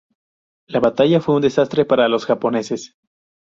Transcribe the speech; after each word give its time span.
La 0.65 0.79
batalla 0.79 1.21
fue 1.21 1.35
un 1.35 1.43
desastre 1.43 1.85
para 1.85 2.07
los 2.09 2.25
japoneses. 2.25 2.95